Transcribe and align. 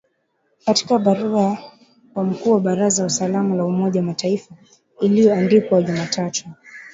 Katika 0.65 0.99
barua 0.99 1.57
kwa 2.13 2.23
mkuu 2.23 2.51
wa 2.51 2.59
Baraza 2.59 3.01
la 3.03 3.07
Usalama 3.07 3.55
la 3.55 3.65
Umoja 3.65 3.99
wa 3.99 4.05
Mataifa 4.05 4.55
iliyoandikwa 5.01 5.81
Jumatatu 5.81 6.45